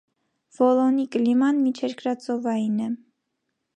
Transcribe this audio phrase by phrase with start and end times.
[0.59, 2.89] Վոլոնի կլիման միջերկրածովային է։